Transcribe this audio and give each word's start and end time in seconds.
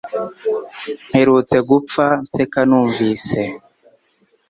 Mperutse 1.09 1.57
gupfa 1.69 2.05
nseka 2.23 2.59
numvise 2.67 3.41